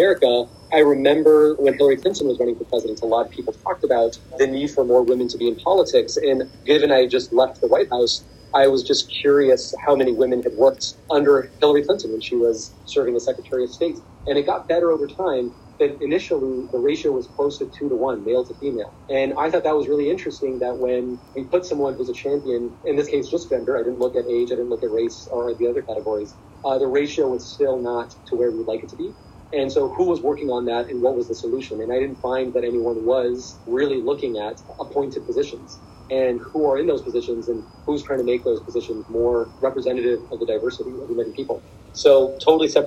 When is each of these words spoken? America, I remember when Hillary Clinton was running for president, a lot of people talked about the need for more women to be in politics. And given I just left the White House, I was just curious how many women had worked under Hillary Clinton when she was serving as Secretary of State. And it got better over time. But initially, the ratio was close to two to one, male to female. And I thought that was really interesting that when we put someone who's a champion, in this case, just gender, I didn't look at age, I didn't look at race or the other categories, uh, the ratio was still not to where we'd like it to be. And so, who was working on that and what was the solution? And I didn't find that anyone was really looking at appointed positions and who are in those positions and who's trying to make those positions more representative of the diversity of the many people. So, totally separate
America, 0.00 0.46
I 0.72 0.78
remember 0.78 1.54
when 1.56 1.74
Hillary 1.74 1.98
Clinton 1.98 2.26
was 2.26 2.38
running 2.38 2.56
for 2.56 2.64
president, 2.64 3.02
a 3.02 3.04
lot 3.04 3.26
of 3.26 3.32
people 3.32 3.52
talked 3.52 3.84
about 3.84 4.18
the 4.38 4.46
need 4.46 4.70
for 4.70 4.82
more 4.82 5.02
women 5.02 5.28
to 5.28 5.36
be 5.36 5.46
in 5.46 5.56
politics. 5.56 6.16
And 6.16 6.50
given 6.64 6.90
I 6.90 7.06
just 7.06 7.34
left 7.34 7.60
the 7.60 7.66
White 7.66 7.90
House, 7.90 8.24
I 8.54 8.66
was 8.68 8.82
just 8.82 9.10
curious 9.10 9.74
how 9.84 9.94
many 9.94 10.12
women 10.12 10.42
had 10.42 10.54
worked 10.54 10.94
under 11.10 11.52
Hillary 11.60 11.84
Clinton 11.84 12.12
when 12.12 12.22
she 12.22 12.34
was 12.34 12.72
serving 12.86 13.14
as 13.14 13.26
Secretary 13.26 13.62
of 13.64 13.70
State. 13.70 13.98
And 14.26 14.38
it 14.38 14.46
got 14.46 14.66
better 14.66 14.90
over 14.90 15.06
time. 15.06 15.52
But 15.78 15.98
initially, 16.00 16.66
the 16.72 16.78
ratio 16.78 17.12
was 17.12 17.26
close 17.26 17.58
to 17.58 17.66
two 17.66 17.90
to 17.90 17.94
one, 17.94 18.24
male 18.24 18.44
to 18.46 18.54
female. 18.54 18.94
And 19.10 19.34
I 19.38 19.50
thought 19.50 19.64
that 19.64 19.76
was 19.76 19.86
really 19.86 20.08
interesting 20.08 20.60
that 20.60 20.78
when 20.78 21.18
we 21.36 21.44
put 21.44 21.66
someone 21.66 21.94
who's 21.94 22.08
a 22.08 22.14
champion, 22.14 22.74
in 22.86 22.96
this 22.96 23.08
case, 23.08 23.28
just 23.28 23.50
gender, 23.50 23.76
I 23.76 23.82
didn't 23.82 23.98
look 23.98 24.16
at 24.16 24.24
age, 24.26 24.48
I 24.48 24.56
didn't 24.56 24.70
look 24.70 24.82
at 24.82 24.90
race 24.90 25.28
or 25.30 25.52
the 25.54 25.66
other 25.66 25.82
categories, 25.82 26.34
uh, 26.64 26.78
the 26.78 26.86
ratio 26.86 27.28
was 27.28 27.46
still 27.46 27.78
not 27.78 28.14
to 28.26 28.36
where 28.36 28.50
we'd 28.50 28.66
like 28.66 28.82
it 28.82 28.88
to 28.90 28.96
be. 28.96 29.14
And 29.52 29.72
so, 29.72 29.92
who 29.96 30.04
was 30.06 30.22
working 30.22 30.48
on 30.50 30.66
that 30.66 30.90
and 30.90 31.02
what 31.02 31.16
was 31.16 31.28
the 31.28 31.34
solution? 31.34 31.80
And 31.82 31.92
I 31.92 31.98
didn't 31.98 32.16
find 32.20 32.54
that 32.54 32.64
anyone 32.64 33.04
was 33.04 33.60
really 33.66 34.02
looking 34.02 34.36
at 34.38 34.60
appointed 34.80 35.26
positions 35.26 35.80
and 36.10 36.40
who 36.52 36.66
are 36.70 36.78
in 36.78 36.86
those 36.86 37.02
positions 37.02 37.48
and 37.48 37.64
who's 37.86 38.02
trying 38.04 38.18
to 38.20 38.24
make 38.24 38.44
those 38.44 38.62
positions 38.62 39.06
more 39.08 39.52
representative 39.62 40.20
of 40.32 40.40
the 40.40 40.46
diversity 40.46 40.92
of 41.02 41.08
the 41.08 41.16
many 41.16 41.32
people. 41.34 41.64
So, 41.92 42.38
totally 42.44 42.68
separate 42.68 42.76